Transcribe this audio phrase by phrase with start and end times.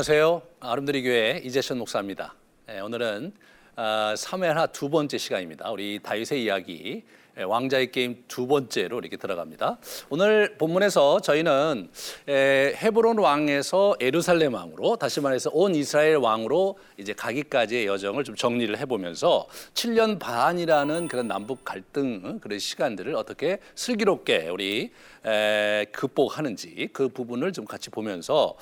[0.00, 0.40] 안녕하세요.
[0.60, 2.34] 아름드리 교회 이재천 목사입니다.
[2.70, 3.34] 예, 오늘은
[3.76, 5.70] 어, 사무엘하 두 번째 시간입니다.
[5.70, 7.02] 우리 다윗의 이야기
[7.36, 9.76] 예, 왕자의 게임 두 번째로 이렇게 들어갑니다.
[10.08, 11.90] 오늘 본문에서 저희는
[12.30, 18.74] 에, 헤브론 왕에서 에루살렘 왕으로 다시 말해서 온 이스라엘 왕으로 이제 가기까지의 여정을 좀 정리를
[18.78, 24.92] 해보면서 7년 반이라는 그런 남북 갈등 어, 그런 시간들을 어떻게 슬기롭게 우리
[25.26, 28.56] 에, 극복하는지 그 부분을 좀 같이 보면서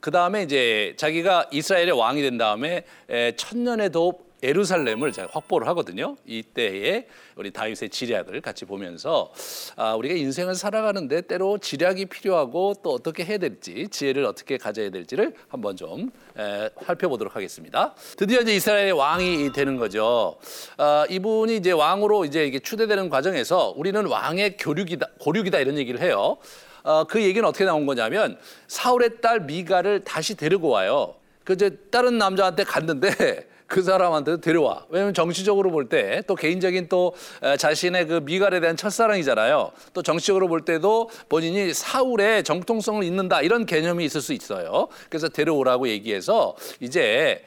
[0.00, 6.16] 그 다음에 이제 자기가 이스라엘의 왕이 된 다음에 에, 천년에도 예루살렘을 확보를 하거든요.
[6.24, 9.30] 이때에 우리 다윗의 지략을 같이 보면서
[9.76, 15.34] 아, 우리가 인생을 살아가는데 때로 지략이 필요하고 또 어떻게 해야 될지 지혜를 어떻게 가져야 될지를
[15.48, 17.94] 한번 좀 에, 살펴보도록 하겠습니다.
[18.16, 20.38] 드디어 이제 이스라엘의 왕이 되는 거죠.
[20.78, 26.38] 아, 이분이 이제 왕으로 이제 이게 추대되는 과정에서 우리는 왕의 교륙이다, 고륙이다 이런 얘기를 해요.
[26.82, 31.14] 어, 그 얘기는 어떻게 나온 거냐면 사울의 딸 미가를 다시 데리고 와요.
[31.44, 34.86] 그 이제 다른 남자한테 갔는데 그 사람한테 데려와.
[34.88, 37.14] 왜냐면 정치적으로 볼 때 또 개인적인 또
[37.56, 39.70] 자신의 그 미갈에 대한 첫사랑이잖아요.
[39.94, 44.88] 또 정치적으로 볼 때도 본인이 사울의 정통성을 잇는다 이런 개념이 있을 수 있어요.
[45.08, 47.44] 그래서 데려오라고 얘기해서 이제 에,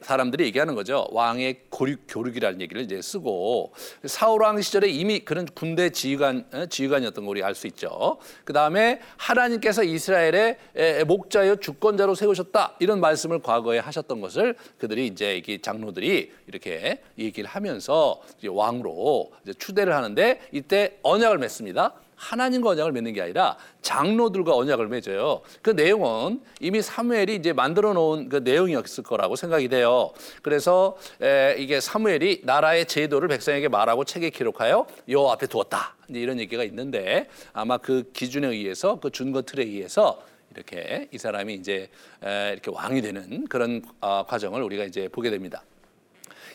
[0.00, 1.06] 사람들이 얘기하는 거죠.
[1.12, 3.72] 왕의 고륙, 교륙이라는 얘기를 이제 쓰고
[4.04, 8.18] 사울 왕 시절에 이미 그런 군대 지휘관 어, 지휘관이었던 걸 우리 알 수 있죠.
[8.44, 15.36] 그 다음에 하나님께서 이스라엘의 에, 목자여 주권자로 세우셨다 이런 말씀을 과거에 하셨던 것을 그들이 이제
[15.36, 21.94] 이게 장로들이 이렇게 얘기를 하면서 왕으로 이제 추대를 하는데 이때 언약을 맺습니다.
[22.16, 25.42] 하나님과 언약을 맺는 게 아니라 장로들과 언약을 맺어요.
[25.62, 30.12] 그 내용은 이미 사무엘이 이제 만들어 놓은 그 내용이었을 거라고 생각이 돼요.
[30.42, 35.94] 그래서 에, 이게 사무엘이 나라의 제도를 백성에게 말하고 책에 기록하여 요 앞에 두었다.
[36.08, 40.22] 이런 얘기가 있는데 아마 그 기준에 의해서 그 준거 틀에 의해서
[40.54, 41.90] 이렇게 이 사람이 이제
[42.24, 45.62] 에, 이렇게 왕이 되는 그런 어, 과정을 우리가 이제 보게 됩니다.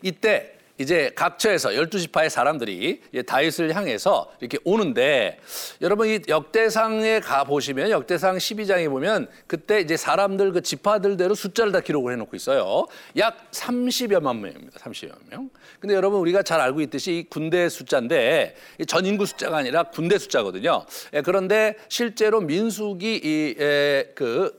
[0.02, 5.40] 이때 이제 각처에서 열두 지파의 사람들이 다윗을 향해서 이렇게 오는데
[5.82, 11.82] 여러분 이 역대상에 가 보시면 역대상 12장에 보면 그때 이제 사람들 그 지파들대로 숫자를 다
[11.82, 12.88] 기록을 해 놓고 있어요.
[13.18, 14.80] 약 30여만 명입니다.
[14.80, 15.50] 30여 명.
[15.80, 18.56] 근데 여러분 우리가 잘 알고 있듯이 이 군대 숫자인데
[18.88, 20.86] 전 인구 숫자가 아니라 군대 숫자거든요.
[21.14, 24.58] 예, 그런데 실제로 민수기 이그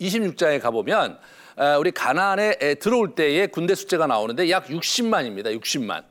[0.00, 1.18] 26장에 가 보면
[1.78, 5.58] 우리 가나안에 들어올 때의 군대 숫자가 나오는데 약 60만입니다.
[5.60, 6.04] 60만.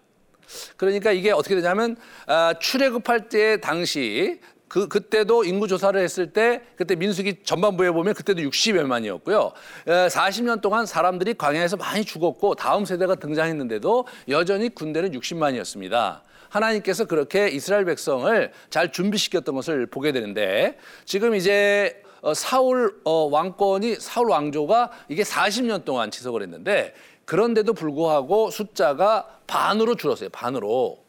[0.77, 1.95] 그러니까 이게 어떻게 되냐면
[2.27, 8.41] 아, 출애굽할 때 당시 그 그때도 인구 조사를 했을 때 그때 민수기 전반부에 보면 그때도
[8.41, 9.51] 60여만이었고요.
[9.85, 16.21] 40년 동안 사람들이 광야에서 많이 죽었고 다음 세대가 등장했는데도 여전히 군대는 60만이었습니다.
[16.47, 23.95] 하나님께서 그렇게 이스라엘 백성을 잘 준비시켰던 것을 보게 되는데 지금 이제 어, 사울 어, 왕권이
[23.95, 26.93] 사울 왕조가 이게 40년 동안 지속을 했는데
[27.25, 30.29] 그런데도 불구하고 숫자가 반으로 줄었어요.
[30.29, 30.99] 반으로.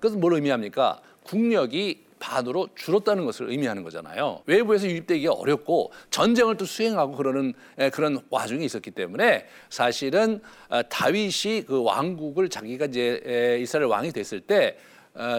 [0.00, 1.00] 그래서 뭘 의미합니까?
[1.24, 4.42] 국력이 반으로 줄었다는 것을 의미하는 거잖아요.
[4.46, 7.54] 외부에서 유입되기가 어렵고 전쟁을 또 수행하고 그러는
[7.92, 14.78] 그런 와중이 있었기 때문에 사실은 어, 다윗이 그 왕국을 자기가 이제 이스라엘 왕이 됐을 때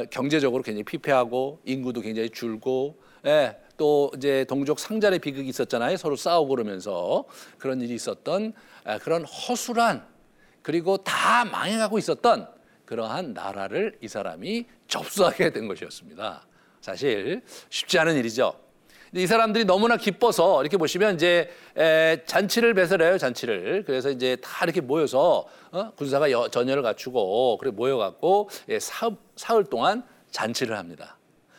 [0.09, 2.97] 경제적으로 굉장히 피폐하고 인구도 굉장히 줄고
[3.79, 5.95] 또 이제 동족 상잔의 비극이 있었잖아요.
[5.95, 7.23] 서로 싸우고 그러면서
[7.57, 8.53] 그런 일이 있었던
[9.01, 10.05] 그런 허술한
[10.61, 12.49] 그리고 다 망해가고 있었던
[12.85, 16.45] 그러한 나라를 이 사람이 접수하게 된 것이었습니다.
[16.81, 18.53] 사실 쉽지 않은 일이죠.
[19.15, 21.49] 이 사람들이 너무나 기뻐서 이렇게 보시면 이제
[22.25, 25.91] 잔치를 배설해요 잔치를 그래서 이제 다 이렇게 모여서 어?
[25.95, 31.17] 군사가 전열을 갖추고 그래 모여갖고 예, 사, 사흘 동안 잔치를 합니다.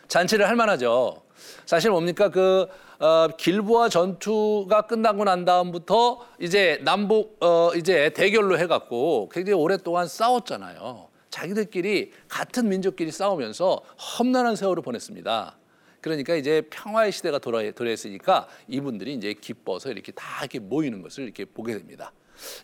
[0.09, 1.23] 잔치를 할 만하죠.
[1.67, 2.67] 사실 뭡니까 그
[2.99, 11.09] 어, 길보아 전투가 끝나고 난 다음부터 이제 남북 어, 이제 대결로 해갖고 굉장히 오랫동안 싸웠잖아요.
[11.31, 13.83] 자기들끼리 같은 민족끼리 싸우면서
[14.19, 15.57] 험난한 세월을 보냈습니다.
[16.01, 21.45] 그러니까 이제 평화의 시대가 돌아, 돌아있으니까 이분들이 이제 기뻐서 이렇게 다 이렇게 모이는 것을 이렇게
[21.45, 22.13] 보게 됩니다.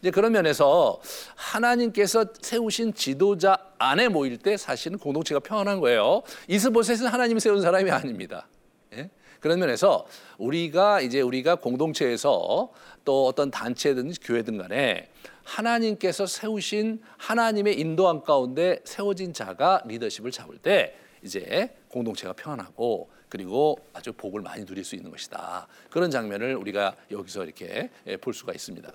[0.01, 1.01] 이제 그런 면에서
[1.35, 6.23] 하나님께서 세우신 지도자 안에 모일 때 사실은 공동체가 평안한 거예요.
[6.49, 8.49] 이스보셋은 하나님이 세운 사람이 아닙니다.
[8.97, 9.11] 예?
[9.41, 10.07] 그런 면에서
[10.39, 12.71] 우리가 이제 우리가 공동체에서
[13.05, 15.09] 또 어떤 단체든 교회든 간에
[15.45, 24.13] 하나님께서 세우신 하나님의 인도함 가운데 세워진 자가 리더십을 잡을 때 이제 공동체가 평안하고 그리고 아주
[24.13, 25.67] 복을 많이 누릴 수 있는 것이다.
[25.91, 27.91] 그런 장면을 우리가 여기서 이렇게
[28.21, 28.91] 볼 수가 있습니다.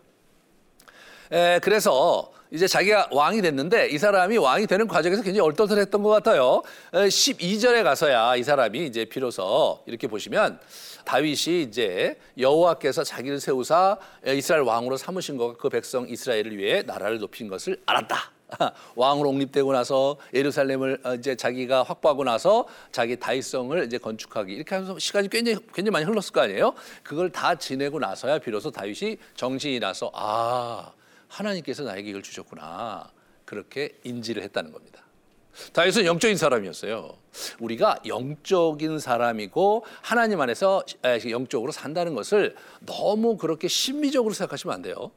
[1.32, 6.62] 에, 그래서 이제 자기가 왕이 됐는데 이 사람이 왕이 되는 과정에서 굉장히 얼떨떨했던 것 같아요.
[6.94, 10.60] 에, 12절에 가서야 이 사람이 이제 비로소 이렇게 보시면
[11.06, 13.98] 다윗이 이제 여호와께서 자기를 세우사
[14.28, 18.32] 이스라엘 왕으로 삼으신 것과 그 백성 이스라엘을 위해 나라를 높인 것을 알았다.
[18.96, 25.00] 왕으로 옹립되고 나서 예루살렘을 어, 이제 자기가 확보하고 나서 자기 다윗성을 이제 건축하기 이렇게 하면서
[25.00, 26.74] 시간이 굉장히 굉장히 많이 흘렀을 거 아니에요.
[27.02, 30.92] 그걸 다 지내고 나서야 비로소 다윗이 정신이 나서 아
[31.32, 33.10] 하나님께서 나에게 이걸 주셨구나
[33.46, 35.02] 그렇게 인지를 했다는 겁니다.
[35.74, 37.18] 다윗은 영적인 사람이었어요.
[37.60, 40.84] 우리가 영적인 사람이고 하나님 안에서
[41.30, 42.56] 영적으로 산다는 것을
[42.86, 45.12] 너무 그렇게 신비적으로 생각하시면 안 돼요.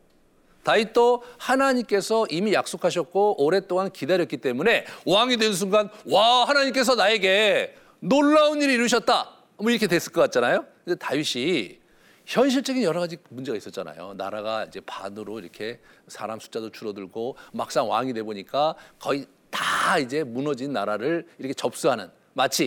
[0.65, 8.75] 다윗도 하나님께서 이미 약속하셨고 오랫동안 기다렸기 때문에 왕이 된 순간 와 하나님께서 나에게 놀라운 일을
[8.75, 10.65] 이루셨다 뭐 이렇게 됐을 것 같잖아요.
[10.85, 11.84] 근데 다윗이
[12.27, 14.15] 현실적인 여러 가지 문제가 있었잖아요.
[14.17, 20.73] 나라가 이제 반으로 이렇게 사람 숫자도 줄어들고 막상 왕이 돼 보니까 거의 다 이제 무너진
[20.73, 22.65] 나라를 이렇게 접수하는 마치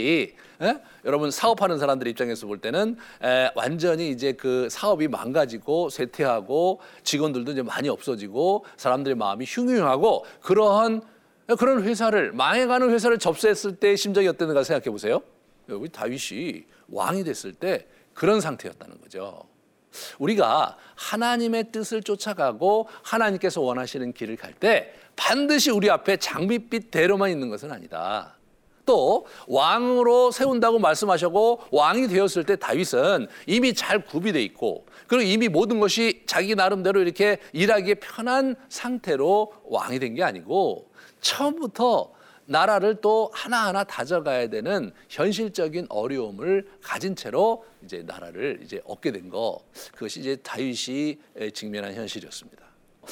[0.62, 0.66] 에?
[0.66, 0.82] 예?
[1.06, 7.62] 여러분 사업하는 사람들 입장에서 볼 때는 에, 완전히 이제 그 사업이 망가지고 쇠퇴하고 직원들도 이제
[7.62, 11.02] 많이 없어지고 사람들의 마음이 흉흉하고 그러한
[11.60, 15.22] 그런 회사를 망해가는 회사를 접수했을 때 심정이 어땠는가 생각해 보세요.
[15.70, 19.44] 여기 다윗이 왕이 됐을 때 그런 상태였다는 거죠.
[20.18, 27.50] 우리가 하나님의 뜻을 쫓아가고 하나님께서 원하시는 길을 갈 때 반드시 우리 앞에 장밋빛 대로만 있는
[27.50, 28.36] 것은 아니다.
[28.88, 35.80] 또 왕으로 세운다고 말씀하셨고 왕이 되었을 때 다윗은 이미 잘 구비돼 있고 그리고 이미 모든
[35.80, 40.90] 것이 자기 나름대로 이렇게 일하기에 편한 상태로 왕이 된 게 아니고
[41.22, 42.12] 처음부터
[42.48, 49.60] 나라를 또 하나하나 다져가야 되는 현실적인 어려움을 가진 채로 이제 나라를 이제 얻게 된 거
[49.94, 51.18] 그것이 이제 다윗이
[51.54, 52.66] 직면한 현실이었습니다.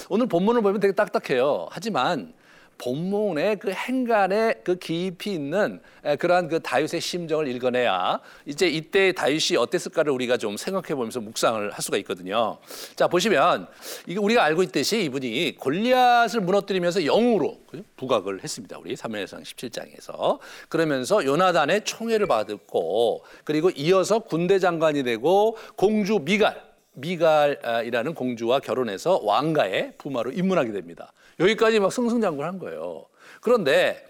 [0.10, 1.68] 오늘 본문을 보면 되게 딱딱해요.
[1.70, 2.34] 하지만
[2.78, 5.80] 본문의 그 행간에 그 깊이 있는
[6.20, 11.82] 그러한 그 다윗의 심정을 읽어내야 이제 이때 다윗이 어땠을까를 우리가 좀 생각해 보면서 묵상을 할
[11.82, 12.58] 수가 있거든요.
[12.96, 13.68] 자 보시면
[14.08, 17.60] 이게 우리가 알고 있듯이 이분이 골리앗을 무너뜨리면서 영으로
[17.98, 18.78] 부각을 했습니다.
[18.80, 20.40] 우리 사무엘상 17장에서
[20.70, 26.64] 그러면서 요나단의 총애를 받았고 그리고 이어서 군대 장관이 되고 공주 미갈
[26.98, 31.12] 미갈이라는 공주와 결혼해서 왕가의 부마로 입문하게 됩니다.
[31.40, 33.06] 여기까지 막 승승장구한 거예요.
[33.42, 34.08] 그런데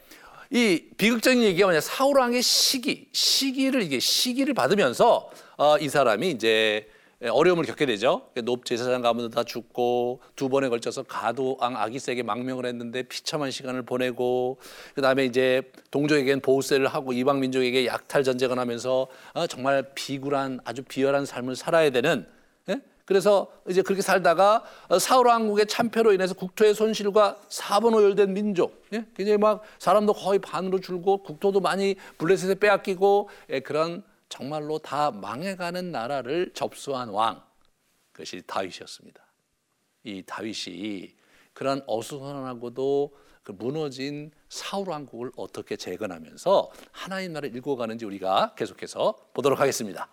[0.52, 6.88] 이 비극적인 얘기가 뭐냐 사울 왕의 시기 시기를 이게 시기를 받으면서 어, 이 사람이 이제
[7.24, 8.30] 어려움을 겪게 되죠.
[8.36, 14.58] 높제사장 가문도 다 죽고 두 번에 걸쳐서 가도왕 아기스에게 망명을 했는데 비참한 시간을 보내고
[14.94, 15.62] 그 다음에 이제
[15.92, 21.90] 동족에겐 보호세를 하고 이방 민족에게 약탈 전쟁을 하면서 어, 정말 비굴한 아주 비열한 삶을 살아야
[21.90, 22.28] 되는
[23.06, 24.64] 그래서 이제 그렇게 살다가
[25.00, 29.06] 사울 왕국의 참패로 인해서 국토의 손실과 사번 오열된 민족, 예?
[29.16, 35.92] 굉장히 막 사람도 거의 반으로 줄고 국토도 많이 블레셋에 빼앗기고 예, 그런 정말로 다 망해가는
[35.92, 37.44] 나라를 접수한 왕,
[38.12, 39.24] 그것이 다윗이었습니다.
[40.04, 41.14] 이 다윗이
[41.54, 50.10] 그런 어수선하고도 그 무너진 사울 왕국을 어떻게 재건하면서 하나님 나라를 일궈가는지 우리가 계속해서 보도록 하겠습니다.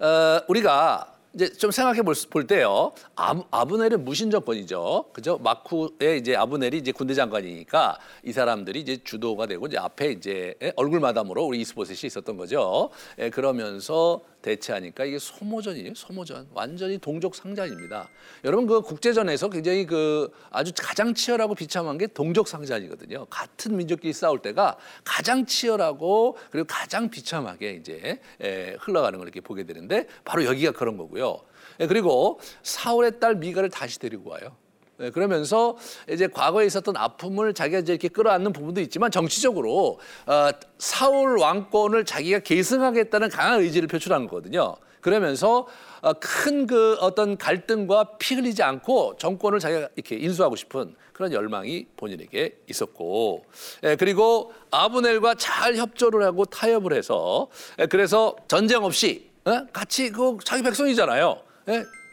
[0.00, 2.92] 어, 우리가 이제 좀 생각해 볼, 볼 때요.
[3.14, 5.10] 아, 브넬은 무신 정권이죠.
[5.12, 5.38] 그죠?
[5.38, 10.98] 마쿠의 이제 아브넬이 이제 군대 장관이니까 이 사람들이 이제 주도가 되고 이제 앞에 이제 얼굴
[11.00, 12.90] 마담으로 우리 이스보셋이 있었던 거죠.
[13.18, 15.94] 예, 그러면서 대체하니까 이게 소모전이에요.
[15.94, 16.48] 소모전.
[16.52, 18.08] 완전히 동족 상전입니다.
[18.44, 23.26] 여러분 그 국제전에서 굉장히 그 아주 가장 치열하고 비참한 게 동족 상전이거든요.
[23.26, 29.64] 같은 민족끼리 싸울 때가 가장 치열하고 그리고 가장 비참하게 이제 에, 흘러가는 걸 이렇게 보게
[29.64, 31.40] 되는데 바로 여기가 그런 거고요.
[31.80, 34.56] 에, 그리고 사울의 딸 미가를 다시 데리고 와요.
[35.00, 35.78] 네, 그러면서
[36.10, 42.40] 이제 과거에 있었던 아픔을 자기가 이제 이렇게 끌어안는 부분도 있지만 정치적으로 어, 사울 왕권을 자기가
[42.40, 44.76] 계승하겠다는 강한 의지를 표출한 거거든요.
[45.00, 45.66] 그러면서
[46.02, 52.60] 어, 큰그 어떤 갈등과 피 흘리지 않고 정권을 자기가 이렇게 인수하고 싶은 그런 열망이 본인에게
[52.68, 53.44] 있었고,
[53.84, 60.36] 예, 그리고 아브넬과 잘 협조를 하고 타협을 해서 예, 그래서 전쟁 없이 예, 같이 그
[60.44, 61.40] 자기 백성이잖아요.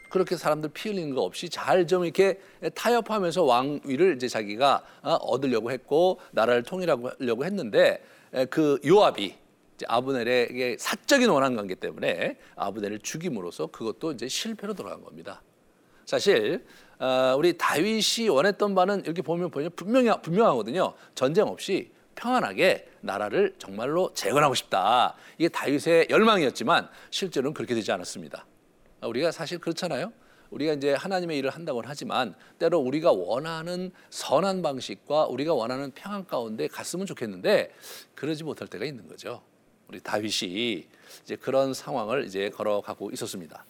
[0.08, 2.40] 예, 그렇게 사람들 피 흘리는 거 없이 잘 좀 이렇게
[2.74, 8.02] 타협하면서 왕위를 이제 자기가 어, 얻으려고 했고 나라를 통일하려고 했는데
[8.50, 9.36] 그 요압이
[9.86, 15.40] 아브넬에게 사적인 원한 관계 때문에 아브넬을 죽임으로써 그것도 이제 실패로 돌아간 겁니다.
[16.04, 16.64] 사실
[16.98, 20.94] 어, 우리 다윗이 원했던 바는 이렇게 보면 분명히 분명하거든요.
[21.14, 25.14] 전쟁 없이 평안하게 나라를 정말로 재건하고 싶다.
[25.38, 28.44] 이게 다윗의 열망이었지만 실제로는 그렇게 되지 않았습니다.
[29.02, 30.12] 우리가 사실 그렇잖아요.
[30.50, 36.68] 우리가 이제 하나님의 일을 한다고는 하지만 때로 우리가 원하는 선한 방식과 우리가 원하는 평안 가운데
[36.68, 37.74] 갔으면 좋겠는데
[38.14, 39.42] 그러지 못할 때가 있는 거죠.
[39.88, 40.86] 우리 다윗이
[41.22, 43.64] 이제 그런 상황을 이제 걸어가고 있었습니다.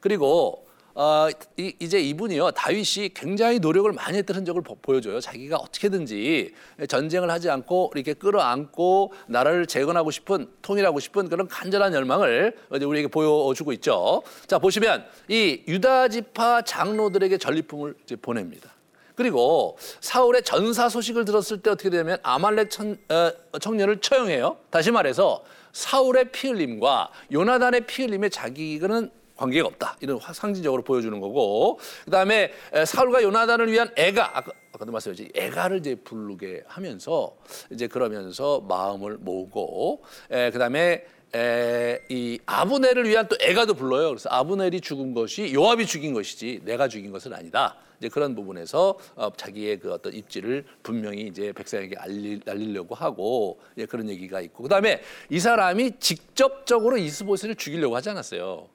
[0.00, 0.66] 그리고
[0.98, 6.54] 어, 이, 제 이분이요 다윗이 굉장히 노력을 많이 했던 흔적을 보, 여줘요 자기가 어떻게든지
[6.88, 13.72] 전쟁을 하지 않고 이렇게 끌어안고 나라를 재건하고 싶은 통일하고 싶은 그런 간절한 열망을 우리에게 보여주고
[13.74, 14.22] 있죠.
[14.46, 18.70] 자 보시면 이 유다 지파 장로들에게 전리품을 이제 보냅니다.
[19.16, 24.56] 그리고 사울의 전사 소식을 들었을 때 어떻게 되냐면 아말렉 청, 어, 청년을 처형해요.
[24.70, 29.96] 다시 말해서 사울의 피 흘림과 요나단의 피 흘림에 자기는 관계가 없다.
[30.00, 32.52] 이런 상징적으로 보여주는 거고 그다음에
[32.86, 37.34] 사울과 요나단을 위한 애가 아까 아까도 말씀드렸지 애가를 이제 부르게 하면서
[37.70, 44.08] 이제 그러면서 마음을 모으고 에, 그다음에 에, 이 아브넬을 위한 또 애가도 불러요.
[44.08, 47.76] 그래서 아브넬이 죽은 것이 요압이 죽인 것이지 내가 죽인 것은 아니다.
[47.98, 53.86] 이제 그런 부분에서 어, 자기의 그 어떤 입지를 분명히 이제 백성에게 알리, 알리려고 하고 예,
[53.86, 55.00] 그런 얘기가 있고 그다음에
[55.30, 58.68] 이 사람이 직접적으로 이스보스를 죽이려고 하지 않았어요.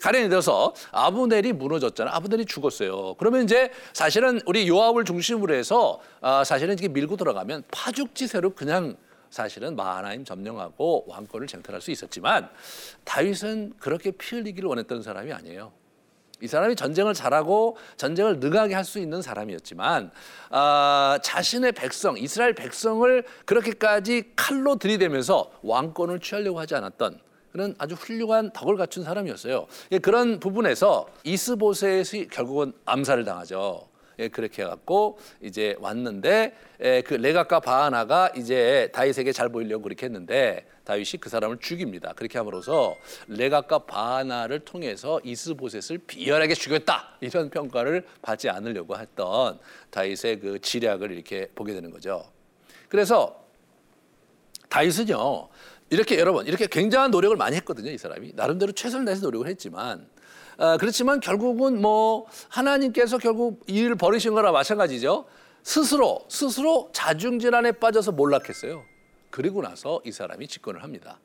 [0.00, 2.14] 가령이 들어서 아브넬이 무너졌잖아.
[2.14, 3.14] 아브넬이 죽었어요.
[3.14, 8.96] 그러면 이제 사실은 우리 요압을 중심으로 해서 아, 사실은 이게 밀고 들어가면 파죽지세로 그냥
[9.30, 12.48] 사실은 마하나임 점령하고 왕권을 쟁탈할 수 있었지만
[13.04, 15.72] 다윗은 그렇게 피 흘리기를 원했던 사람이 아니에요.
[16.42, 20.10] 이 사람이 전쟁을 잘하고 전쟁을 능하게 할 수 있는 사람이었지만
[20.50, 27.18] 아, 자신의 백성 이스라엘 백성을 그렇게까지 칼로 들이대면서 왕권을 취하려고 하지 않았던
[27.56, 29.66] 그런 아주 훌륭한 덕을 갖춘 사람이었어요.
[29.92, 33.88] 예, 그런 부분에서 이스보셋이 결국은 암살을 당하죠.
[34.18, 40.66] 예, 그렇게 해갖고 이제 왔는데 예, 그 레가과 바하나가 이제 다윗에게 잘 보이려고 그렇게 했는데
[40.84, 42.12] 다윗이 그 사람을 죽입니다.
[42.12, 42.94] 그렇게 함으로써
[43.28, 49.58] 레가과 바하나를 통해서 이스보셋을 비열하게 죽였다 이런 평가를 받지 않으려고 했던
[49.88, 52.22] 다윗의 그 지략을 이렇게 보게 되는 거죠.
[52.90, 53.46] 그래서
[54.68, 55.48] 다윗은요
[55.90, 58.32] 이렇게 여러분 이렇게 굉장한 노력을 많이 했거든요 이 사람이.
[58.34, 60.06] 나름대로 최선을 다해서 노력을 했지만.
[60.58, 65.26] 어, 그렇지만 결국은 뭐 하나님께서 결국 일을 버리신 거나 마찬가지죠.
[65.62, 68.84] 스스로 스스로 자중질환에 빠져서 몰락했어요.
[69.30, 71.18] 그리고 나서 이 사람이 집권을 합니다.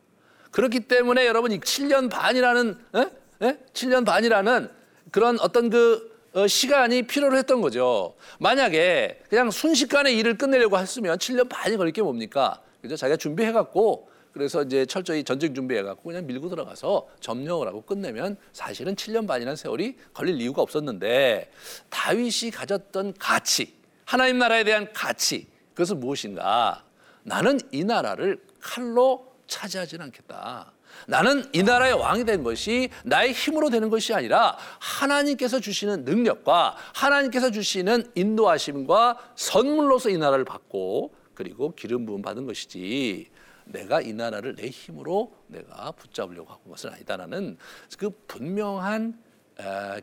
[0.52, 3.48] 그렇기 때문에 여러분 이 7년 반이라는 에?
[3.48, 3.58] 에?
[3.74, 4.70] 7년 반이라는
[5.12, 8.16] 그런 어떤 그 어, 시간이 필요로 했던 거죠.
[8.40, 12.62] 만약에 그냥 순식간에 일을 끝내려고 했으면 7년 반이 걸릴 게 뭡니까?
[12.82, 12.96] 그죠?
[12.96, 18.96] 자기가 준비해 갖고 그래서 이제 철저히 전쟁 준비해갖고 그냥 밀고 들어가서 점령을 하고 끝내면 사실은
[18.96, 21.52] 7년 반이라는 세월이 걸릴 이유가 없었는데
[21.90, 26.86] 다윗이 가졌던 가치, 하나님 나라에 대한 가치, 그것은 무엇인가?
[27.24, 30.72] 나는 이 나라를 칼로 차지하지는 않겠다.
[31.08, 37.52] 나는 이 나라의 왕이 된 것이 나의 힘으로 되는 것이 아니라 하나님께서 주시는 능력과 하나님께서
[37.52, 43.30] 주시는 인도하심과 선물로서 이 나라를 받고 그리고 기름 부음 받은 것이지
[43.66, 47.58] 내가 이 나라를 내 힘으로 내가 붙잡으려고 하고 것은 아니다라는
[47.98, 49.20] 그 분명한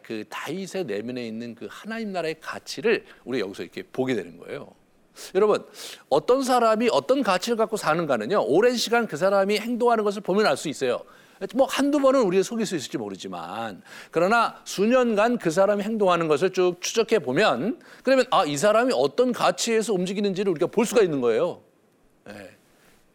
[0.02, 4.70] 그 다윗의 내면에 있는 그 하나님 나라의 가치를 우리 여기서 이렇게 보게 되는 거예요.
[5.34, 5.66] 여러분
[6.08, 10.68] 어떤 사람이 어떤 가치를 갖고 사는가는요 오랜 시간 그 사람이 행동하는 것을 보면 알 수
[10.68, 11.02] 있어요.
[11.54, 16.80] 뭐 한두 번은 우리가 속일 수 있을지 모르지만 그러나 수년간 그 사람이 행동하는 것을 쭉
[16.80, 21.62] 추적해 보면 그러면 아 이 사람이 어떤 가치에서 움직이는지를 우리가 볼 수가 있는 거예요.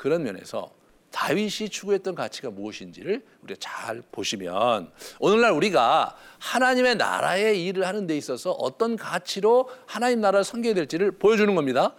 [0.03, 0.09] 네.
[0.09, 0.69] 그런 면에서
[1.11, 8.51] 다윗이 추구했던 가치가 무엇인지를 우리가 잘 보시면 오늘날 우리가 하나님의 나라의 일을 하는 데 있어서
[8.51, 11.93] 어떤 가치로 하나님 나라를 섬겨야 될지를 보여주는 겁니다.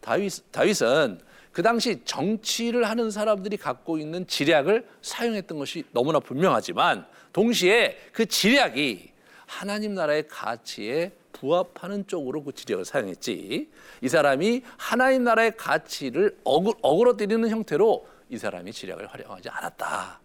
[0.00, 1.20] 다윗, 다윗은
[1.52, 9.12] 그 당시 정치를 하는 사람들이 갖고 있는 지략을 사용했던 것이 너무나 분명하지만 동시에 그 지략이
[9.46, 11.12] 하나님 나라의 가치에
[11.44, 13.70] 부합하는 쪽으로 그 지력을 사용했지.
[14.00, 20.20] 이 사람이 하나님 나라의 가치를 어그러뜨리는 형태로 이 사람이 지략을 활용하지 않았다.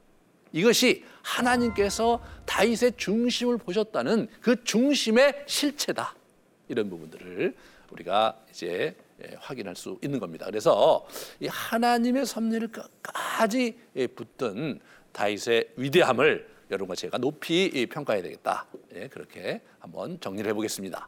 [0.54, 6.16] 이것이 하나님께서 다윗의 중심을 보셨다는 그 중심의 실체다.
[6.70, 7.56] 이런 부분들을
[7.92, 10.46] 우리가 이제 예, 확인할 수 있는 겁니다.
[10.46, 11.06] 그래서
[11.42, 14.80] 이 하나님의 섭리를 끝까지 예, 붙든
[15.12, 18.66] 다윗의 위대함을 여러분과 제가 높이 평가해야 되겠다.
[18.96, 21.08] 예, 그렇게 한번 정리를 해보겠습니다.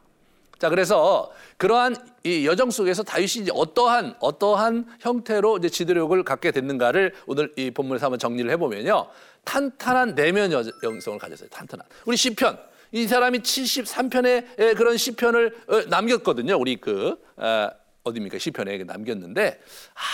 [0.58, 7.52] 자, 그래서 그러한 이 여정 속에서 다윗이 어떠한 어떠한 형태로 이제 지도력을 갖게 됐는가를 오늘
[7.56, 9.08] 이 본문에서 한번 정리를 해보면요,
[9.44, 11.48] 탄탄한 내면 영성을 가졌어요.
[11.48, 11.84] 탄탄한.
[12.06, 12.58] 우리 시편
[12.92, 16.56] 이 사람이 73편의 그런 시편을 어, 남겼거든요.
[16.56, 17.68] 우리 그 어,
[18.04, 19.60] 어디입니까 시편에 남겼는데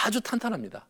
[0.05, 0.87] 아주 탄탄합니다.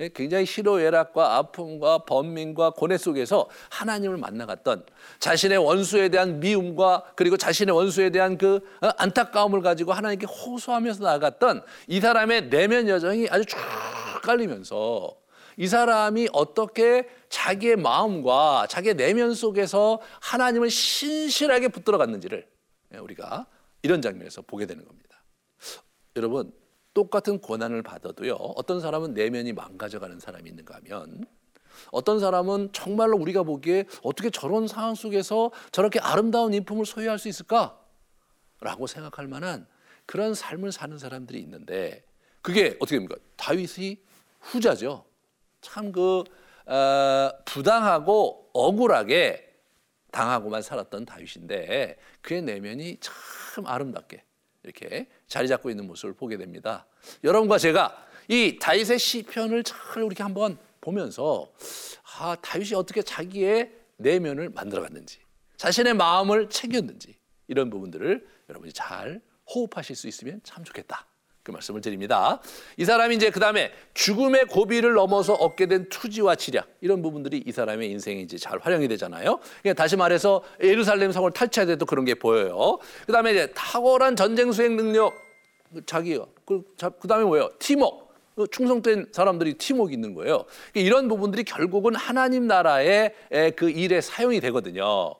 [0.00, 4.84] 예, 굉장히 희로애락과 아픔과 번민과 고뇌 속에서 하나님을 만나갔던
[5.20, 11.62] 자신의 원수에 대한 미움과 그리고 자신의 원수에 대한 그 어, 안타까움을 가지고 하나님께 호소하면서 나아갔던
[11.86, 13.56] 이 사람의 내면 여정이 아주 쭉
[14.22, 15.16] 깔리면서
[15.56, 22.44] 이 사람이 어떻게 자기의 마음과 자기의 내면 속에서 하나님을 신실하게 붙들어 갔는지를
[22.94, 23.46] 예, 우리가
[23.82, 25.22] 이런 장면에서 보게 되는 겁니다.
[26.16, 26.52] 여러분
[26.94, 28.34] 똑같은 고난을 받아도요.
[28.34, 31.24] 어떤 사람은 내면이 망가져가는 사람이 있는가 하면
[31.90, 37.78] 어떤 사람은 정말로 우리가 보기에 어떻게 저런 상황 속에서 저렇게 아름다운 인품을 소유할 수 있을까?
[38.60, 39.66] 라고 생각할 만한
[40.06, 42.04] 그런 삶을 사는 사람들이 있는데
[42.40, 43.16] 그게 어떻게 됩니까?
[43.36, 43.98] 다윗이
[44.40, 45.04] 후자죠.
[45.60, 46.24] 참그
[46.66, 49.52] 어, 부당하고 억울하게
[50.10, 54.22] 당하고만 살았던 다윗인데 그의 내면이 참 아름답게
[54.64, 56.86] 이렇게 자리 잡고 있는 모습을 보게 됩니다.
[57.22, 61.52] 여러분과 제가 이 다윗의 시편을 잘 우리 한번 보면서
[62.18, 65.18] 아, 다윗이 어떻게 자기의 내면을 만들어 갔는지
[65.56, 67.16] 자신의 마음을 챙겼는지
[67.46, 69.20] 이런 부분들을 여러분이 잘
[69.54, 71.06] 호흡하실 수 있으면 참 좋겠다.
[71.44, 72.40] 그 말씀을 드립니다.
[72.78, 77.52] 이 사람이 이제 그 다음에 죽음의 고비를 넘어서 얻게 된 투지와 지략 이런 부분들이 이
[77.52, 79.38] 사람의 인생에 이제 잘 활용이 되잖아요.
[79.60, 82.78] 그러니까 다시 말해서 예루살렘 성을 탈취할 때도 그런 게 보여요.
[83.04, 85.12] 그 다음에 이제 탁월한 전쟁 수행 능력
[85.84, 86.62] 자기가 그,
[86.98, 87.50] 그 다음에 뭐예요?
[87.58, 88.04] 팀웍
[88.36, 90.46] 그 충성된 사람들이 팀웍이 있는 거예요.
[90.72, 93.12] 그러니까 이런 부분들이 결국은 하나님 나라의
[93.54, 95.14] 그 일에 사용이 되거든요.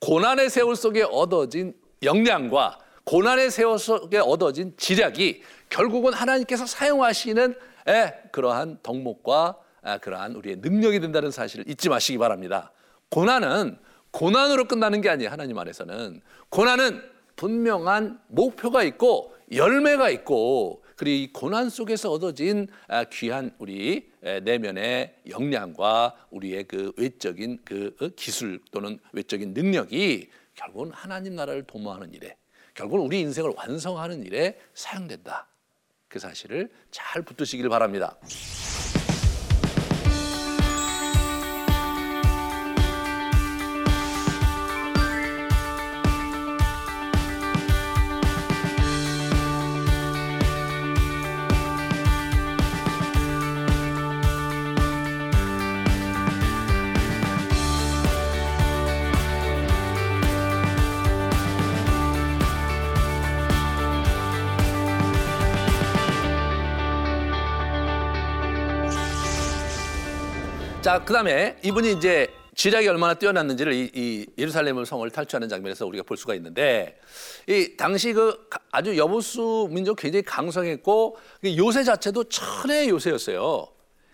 [0.00, 7.54] 고난의 세월 속에 얻어진 역량과 고난의 세월 속에 얻어진 지략이 결국은 하나님께서 사용하시는
[7.88, 12.72] 에, 그러한 덕목과 아, 그러한 우리의 능력이 된다는 사실을 잊지 마시기 바랍니다.
[13.08, 13.78] 고난은
[14.10, 15.30] 고난으로 끝나는 게 아니에요.
[15.30, 17.02] 하나님 안에서는 고난은
[17.36, 26.26] 분명한 목표가 있고 열매가 있고 그리고 이 고난 속에서 얻어진 아, 귀한 우리 내면의 역량과
[26.30, 32.36] 우리의 그 외적인 그 어, 기술 또는 외적인 능력이 결국은 하나님 나라를 도모하는 일에
[32.74, 35.48] 결국은 우리 인생을 완성하는 일에 사용된다.
[36.12, 38.18] 그 사실을 잘 붙드시길 바랍니다.
[70.92, 76.04] 자, 그 다음에 이분이 이제 지략이 얼마나 뛰어났는지를 이, 이 예루살렘을 성을 탈취하는 장면에서 우리가
[76.04, 76.98] 볼 수가 있는데
[77.46, 83.68] 이 당시 그 아주 여부수 민족 굉장히 강성했고 그 요새 자체도 천의 요새였어요.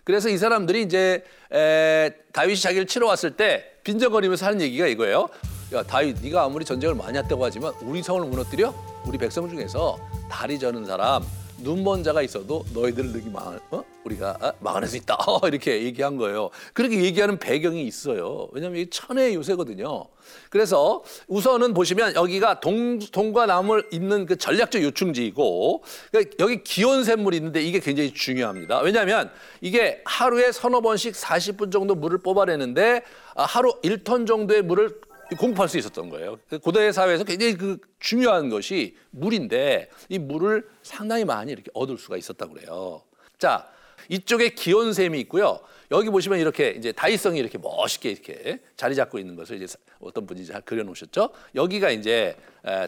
[0.05, 5.27] 그래서 이 사람들이 이제 에, 다윗이 자기를 치러 왔을 때 빈정거리면서 하는 얘기가 이거예요.
[5.73, 8.73] 야 다윗, 네가 아무리 전쟁을 많이 했다고 하지만 우리 성을 무너뜨려?
[9.05, 9.99] 우리 백성 중에서
[10.31, 11.23] 다리 저는 사람,
[11.61, 13.83] 눈먼 자가 있어도 너희들을 능히 막 어?
[14.03, 16.49] 우리가 아, 막아낼 수 있다 어, 이렇게 얘기한 거예요.
[16.73, 18.47] 그렇게 얘기하는 배경이 있어요.
[18.51, 20.05] 왜냐하면 이 천의 요새거든요.
[20.49, 27.37] 그래서 우선은 보시면 여기가 동, 동과 남을 잇는 그 전략적 요충지이고 그러니까 여기 기온 샘물이
[27.37, 28.79] 있는데 이게 굉장히 중요합니다.
[28.79, 29.29] 왜냐하면
[29.61, 33.03] 이게 하루에 서너 번씩 40분 정도 물을 뽑아내는데
[33.35, 34.99] 아, 하루 1톤 정도의 물을
[35.37, 36.39] 공급할 수 있었던 거예요.
[36.49, 42.17] 그 고대 사회에서 굉장히 그 중요한 것이 물인데 이 물을 상당히 많이 이렇게 얻을 수가
[42.17, 43.03] 있었다고 그래요.
[43.37, 43.67] 자,
[44.09, 45.59] 이쪽에 기온샘이 있고요.
[45.91, 50.45] 여기 보시면 이렇게 이제 다이성이 이렇게 멋있게 이렇게 자리 잡고 있는 것을 이제 어떤 분이
[50.45, 51.29] 잘 그려놓으셨죠.
[51.55, 52.35] 여기가 이제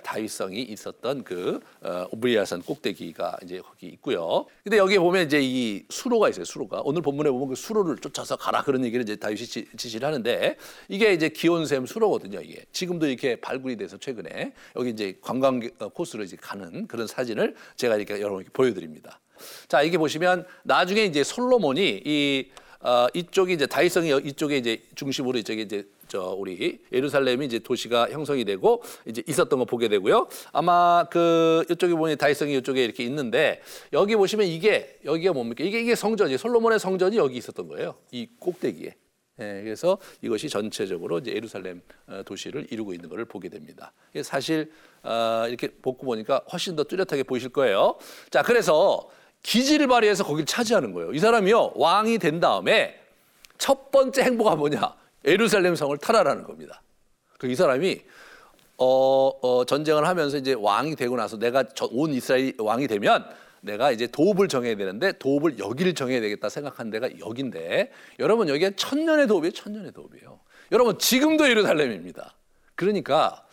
[0.03, 4.45] 다윗성이 있었던 그 어, 오브리아산 꼭대기가 이제 거기 있고요.
[4.63, 6.45] 근데 여기에 보면 이제 이 수로가 있어요.
[6.45, 11.13] 수로가 오늘 본문에 보면 그 수로를 쫓아서 가라 그런 얘기를 이제 다윗이 지시를 하는데 이게
[11.13, 12.41] 이제 기온샘 수로거든요.
[12.41, 17.55] 이게 지금도 이렇게 발굴이 돼서 최근에 여기 이제 관광 어, 코스로 이제 가는 그런 사진을
[17.77, 19.19] 제가 이렇게 여러분께 보여드립니다.
[19.67, 22.51] 자, 이게 보시면 나중에 이제 솔로몬이 이
[22.81, 28.43] 어, 이쪽이 이제 다이성이 이쪽에 이제 중심으로 이쪽에 이제 저 우리 예루살렘이 이제 도시가 형성이
[28.43, 30.27] 되고 이제 있었던 거 보게 되고요.
[30.51, 33.61] 아마 그 이쪽에 보니 다이성이 이쪽에 이렇게 있는데
[33.93, 35.63] 여기 보시면 이게 여기가 뭡니까?
[35.63, 37.95] 이게 이게 성전이 솔로몬의 성전이 여기 있었던 거예요.
[38.11, 38.95] 이 꼭대기에.
[39.39, 43.93] 예, 그래서 이것이 전체적으로 이제 예루살렘 어, 도시를 이루고 있는 것을 보게 됩니다.
[44.23, 44.71] 사실
[45.03, 47.97] 어, 이렇게 복고 보니까 훨씬 더 뚜렷하게 보이실 거예요.
[48.29, 49.09] 자, 그래서
[49.43, 51.13] 기지를 발휘해서 거기를 차지하는 거예요.
[51.13, 52.99] 이 사람이요 왕이 된 다음에
[53.57, 54.95] 첫 번째 행보가 뭐냐?
[55.25, 56.81] 예루살렘 성을 탈환하는 겁니다.
[57.37, 58.01] 그 이 사람이
[58.77, 58.85] 어,
[59.41, 63.25] 어, 전쟁을 하면서 이제 왕이 되고 나서 내가 온 이스라엘 왕이 되면
[63.61, 69.27] 내가 이제 도읍을 정해야 되는데 도읍을 여기를 정해야 되겠다 생각한 데가 여긴데 여러분 여기가 천년의
[69.27, 69.51] 도읍이에요.
[69.51, 70.39] 천년의 도읍이에요.
[70.71, 72.33] 여러분 지금도 예루살렘입니다.
[72.75, 73.45] 그러니까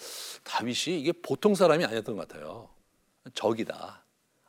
[0.45, 2.71] 다윗이 이게 보통 사람이 아니었던 것 같아요.
[3.35, 4.03] 적이다.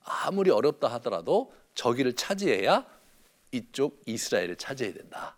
[0.10, 2.86] 아무리 어렵다 하더라도 저기를 차지해야
[3.52, 5.38] 이쪽 이스라엘을 차지해야 된다.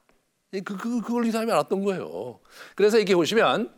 [0.52, 2.40] 그, 그, 그걸 이 사람이 알았던 거예요.
[2.76, 3.74] 그래서 이렇게 보시면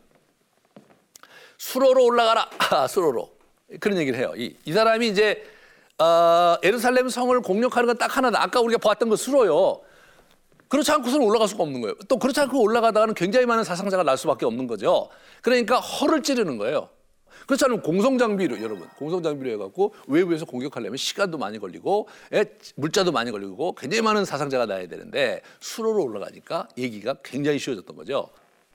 [1.57, 2.49] 수로로 올라가라.
[2.71, 3.31] 아, 수로로.
[3.79, 4.33] 그런 얘기를 해요.
[4.35, 5.43] 이, 이 사람이 이제
[5.99, 8.41] 어, 에루살렘 성을 공격하는 건 딱 하나다.
[8.41, 9.81] 아까 우리가 보았던 거 수로요.
[10.67, 11.95] 그렇지 않고서는 올라갈 수가 없는 거예요.
[12.07, 15.09] 또 그렇지 않고 올라가다가는 굉장히 많은 사상자가 날 수밖에 없는 거죠.
[15.43, 16.89] 그러니까 허를 찌르는 거예요.
[17.45, 23.75] 그렇지 않으면 공성장비로 여러분 공성장비로 해갖고 외부에서 공격하려면 시간도 많이 걸리고 에, 물자도 많이 걸리고
[23.75, 28.29] 굉장히 많은 사상자가 나야 되는데 수로로 올라가니까 얘기가 굉장히 쉬워졌던 거죠.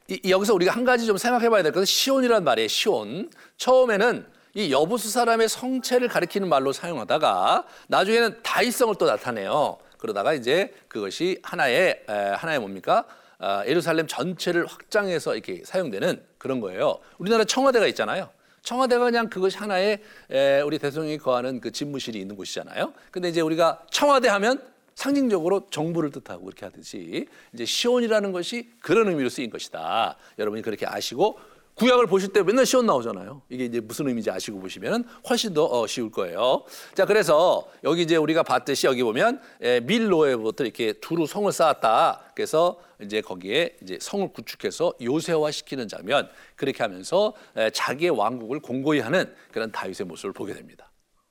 [0.09, 2.69] 이, 여기서 우리가 한 가지 좀 생각해봐야 될 것은 시온이란 말이에요.
[2.69, 3.31] 시온.
[3.59, 9.79] 처음에는 이 여부수 사람의 성체를 가리키는 말로 사용하다가 나중에는 다이성을 또 나타내요.
[9.99, 13.05] 그러다가 이제 그것이 하나의 에, 하나의 뭡니까?
[13.41, 16.99] 아, 예루살렘 전체를 확장해서 이렇게 사용되는 그런 거예요.
[17.19, 18.31] 우리나라 청와대가 있잖아요.
[18.69, 19.99] 청와대가 그냥 그것이 하나의
[20.31, 22.93] 에, 우리 대통령이 거하는 그 집무실이 있는 곳이잖아요.
[23.11, 24.61] 근데 이제 우리가 청와대 하면
[24.95, 30.19] 상징적으로 정부를 뜻하고 그렇게 하듯이 이제 시온이라는 것이 그런 의미로 쓰인 것이다.
[30.39, 31.39] 여러분이 그렇게 아시고
[31.79, 33.43] 구약을 보실 때 맨날 시온 나오잖아요.
[33.49, 36.65] 이게 이제 무슨 의미인지 아시고 보시면 훨씬 더 어, 쉬울 거예요.
[36.95, 42.33] 자, 그래서 여기 이제 우리가 봤듯이 여기 보면 에, 밀로에부터 이렇게 두루 성을 쌓았다.
[42.35, 48.99] 그래서 이제 거기에 이제 성을 구축해서 요새화 시키는 장면 그렇게 하면서 에, 자기의 왕국을 공고히
[48.99, 50.91] 하는 그런 다윗의 모습을 보게 됩니다.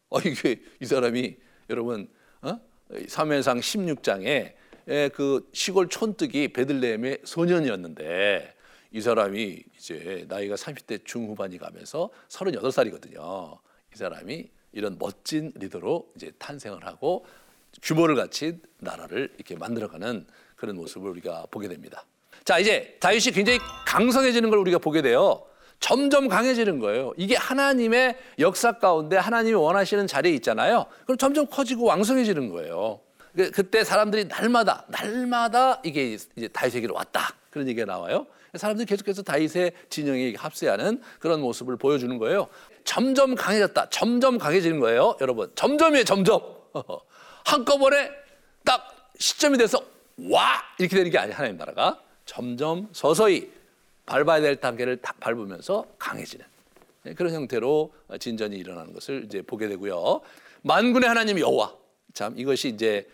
[0.09, 1.35] 어, 이게 이 사람이
[1.69, 2.07] 여러분
[2.41, 2.57] 어?
[3.09, 4.53] 사무엘상 16장에
[5.13, 8.55] 그 시골 촌뜨기 베들레헴의 소년이었는데
[8.91, 13.57] 이 사람이 이제 나이가 30대 중후반이 가면서 38살이거든요.
[13.93, 17.25] 이 사람이 이런 멋진 리더로 이제 탄생을 하고
[17.81, 22.05] 규모를 갖춘 나라를 이렇게 만들어가는 그런 모습을 우리가 보게 됩니다.
[22.43, 25.43] 자, 이제 다윗이 굉장히 강성해지는 걸 우리가 보게 돼요.
[25.79, 27.13] 점점 강해지는 거예요.
[27.17, 30.87] 이게 하나님의 역사 가운데 하나님이 원하시는 자리에 있잖아요.
[31.05, 33.01] 그럼 점점 커지고 왕성해지는 거예요.
[33.37, 38.25] 그, 그때 사람들이 날마다 날마다 이게 이제 다윗에게로 왔다 그런 얘기가 나와요.
[38.55, 42.47] 사람들이 계속해서 다윗의 진영에 합세하는 그런 모습을 보여주는 거예요.
[42.83, 43.89] 점점 강해졌다.
[43.91, 45.51] 점점 강해지는 거예요, 여러분.
[45.53, 46.41] 점점이에요, 점점.
[47.45, 48.09] 한꺼번에
[48.65, 49.79] 딱 시점이 돼서
[50.31, 52.01] 와 이렇게 되는 게 아니에요, 하나님 나라가.
[52.25, 53.51] 점점 서서히
[54.07, 56.43] 밟아야 될 단계를 딱 밟으면서 강해지는
[57.03, 60.21] 네, 그런 형태로 진전이 일어나는 것을 이제 보게 되고요.
[60.63, 61.75] 만군의 하나님 여호와.
[62.13, 63.07] 참 이것이 이제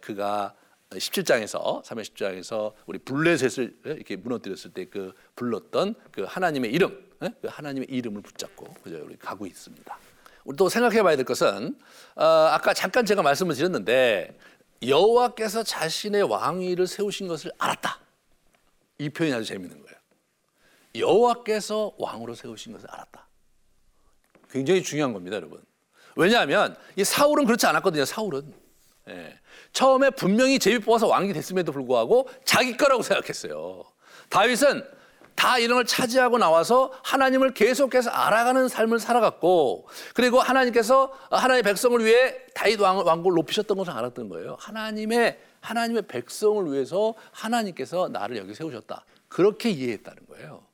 [0.00, 0.54] 그가
[0.90, 7.88] 17장에서 3회 10장에서 우리 블레셋을 이렇게 무너뜨렸을 때 그 불렀던 그 하나님의 이름, 그 하나님의
[7.90, 9.98] 이름을 붙잡고 그저 우리 가고 있습니다.
[10.44, 11.78] 우리 또 생각해봐야 될 것은
[12.16, 14.38] 어, 아까 잠깐 제가 말씀을 드렸는데
[14.86, 18.00] 여호와께서 자신의 왕위를 세우신 것을 알았다.
[18.98, 19.98] 이 표현이 아주 재밌는 거예요.
[20.96, 23.26] 여호와께서 왕으로 세우신 것을 알았다.
[24.50, 25.62] 굉장히 중요한 겁니다, 여러분.
[26.16, 28.04] 왜냐하면 이 사울은 그렇지 않았거든요.
[28.04, 28.54] 사울은
[29.08, 29.38] 예.
[29.72, 33.84] 처음에 분명히 제비 뽑아서 왕이 됐음에도 불구하고 자기 거라고 생각했어요.
[34.28, 34.84] 다윗은
[35.34, 42.34] 다 이런 걸 차지하고 나와서 하나님을 계속해서 알아가는 삶을 살아갔고 그리고 하나님께서 하나님의 백성을 위해
[42.54, 44.56] 다윗 왕, 왕국을 높이셨던 것을 알았던 거예요.
[44.58, 49.04] 하나님의 하나님의 백성을 위해서 하나님께서 나를 여기 세우셨다.
[49.28, 50.66] 그렇게 이해했다는 거예요.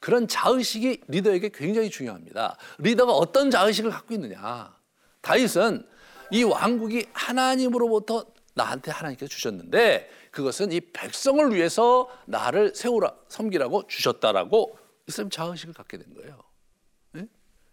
[0.00, 2.56] 그런 자의식이 리더에게 굉장히 중요합니다.
[2.78, 4.74] 리더가 어떤 자의식을 갖고 있느냐.
[5.22, 5.86] 다윗은
[6.32, 15.30] 이 왕국이 하나님으로부터 나한테 하나님께서 주셨는데 그것은 이 백성을 위해서 나를 세우라 섬기라고 주셨다라고 이슬람
[15.30, 16.42] 자의식을 갖게 된 거예요.
[17.12, 17.26] 네?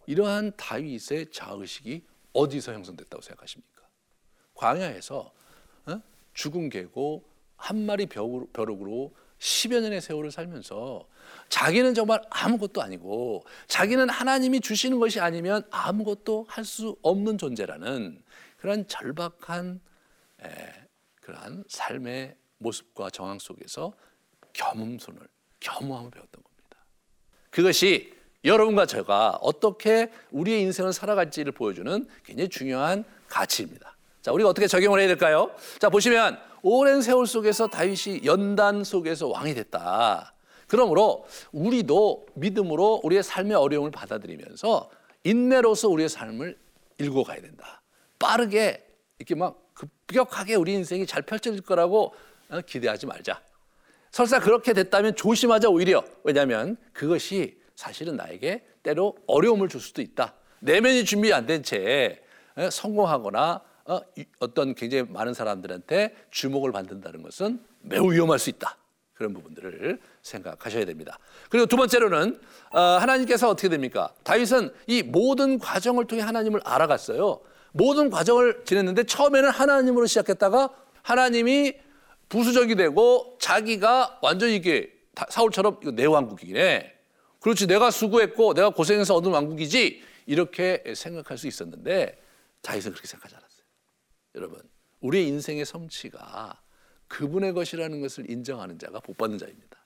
[0.06, 3.82] 이러한 다윗의 자의식이 어디서 형성됐다고 생각하십니까?
[4.56, 5.32] 광야에서
[5.86, 6.02] 어?
[6.34, 7.24] 죽은 개고
[7.56, 11.08] 한 마리 벼룩으로 10여 년의 세월을 살면서
[11.50, 18.24] 자기는 정말 아무것도 아니고 자기는 하나님이 주시는 것이 아니면 아무것도 할 수 없는 존재라는
[18.58, 19.80] 그런 절박한
[21.22, 23.94] 그러한 삶의 모습과 정황 속에서
[24.54, 25.20] 겸손을
[25.60, 26.86] 겸허함을 배웠던 겁니다.
[27.50, 33.98] 그것이 여러분과 제가 어떻게 우리의 인생을 살아갈지를 보여주는 굉장히 중요한 가치입니다.
[34.22, 35.52] 자, 우리가 어떻게 적용을 해야 될까요?
[35.80, 40.34] 자, 보시면 오랜 세월 속에서 다윗이 연단 속에서 왕이 됐다.
[40.68, 44.90] 그러므로 우리도 믿음으로 우리의 삶의 어려움을 받아들이면서
[45.24, 46.58] 인내로서 우리의 삶을
[47.00, 47.77] 읽어가야 된다.
[48.20, 48.86] 빠르게
[49.20, 52.14] 이렇게 막 급격하게 우리 인생이 잘 펼쳐질 거라고
[52.50, 53.42] 어, 기대하지 말자.
[54.12, 56.04] 설사 그렇게 됐다면 조심하자 오히려.
[56.24, 60.34] 왜냐하면 그것이 사실은 나에게 때로 어려움을 줄 수도 있다.
[60.62, 62.22] 내면이 준비 안 된채
[62.58, 68.78] 에, 성공하거나 어, 이- 어떤 굉장히 많은 사람들한테 주목을 받는다는 것은 매우 위험할 수 있다.
[69.14, 71.18] 그런 부분들을 생각하셔야 됩니다.
[71.50, 72.40] 그리고 두 번째로는
[72.72, 74.14] 어, 하나님께서 어떻게 됩니까?
[74.24, 77.40] 다윗은 이 모든 과정을 통해 하나님을 알아갔어요.
[77.78, 80.70] 모든 과정을 지냈는데 처음에는 하나님으로 시작했다가
[81.04, 81.74] 하나님이
[82.30, 86.94] 부수적이 되고 자기가 완전히 이게 다- 사울처럼 이거 내 왕국이네.
[87.40, 92.22] 그렇지 내가 수고했고 내가 고생해서 얻은 왕국이지 이렇게 생각할 수 있었는데
[92.62, 93.64] 다윗은 그렇게 생각하지 않았어요.
[94.36, 94.62] 여러분
[95.00, 96.60] 우리의 인생의 성취가
[97.08, 99.78] 그분의 것이라는 것을 인정하는 자가 복 받는 자입니다.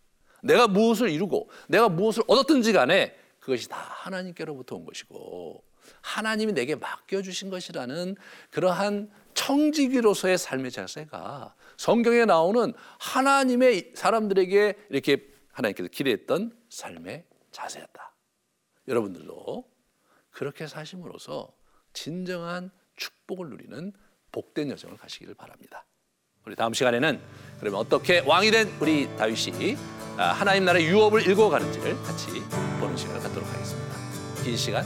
[0.41, 5.63] 내가 무엇을 이루고 내가 무엇을 얻었든지 간에 그것이 다 하나님께로부터 온 것이고
[6.01, 8.15] 하나님이 내게 맡겨주신 것이라는
[8.49, 18.15] 그러한 청지기로서의 삶의 자세가 성경에 나오는 하나님의 사람들에게 이렇게 하나님께서 기대했던 삶의 자세였다.
[18.87, 19.69] 여러분들도
[20.31, 21.53] 그렇게 사심으로써
[21.93, 23.93] 진정한 축복을 누리는
[24.31, 25.85] 복된 여정을 가시기를 바랍니다.
[26.45, 27.21] 우리 다음 시간에는
[27.59, 29.77] 그러면 어떻게 왕이 된 우리 다윗이
[30.17, 32.27] 아, 하나님 나라의 유업을 읽어가는지를 같이
[32.79, 33.95] 보는 시간을 갖도록 하겠습니다.
[34.43, 34.85] 긴 시간